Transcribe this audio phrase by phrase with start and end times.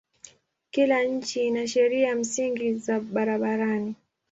[0.71, 3.95] Kila nchi ina sheria msingi za barabarani.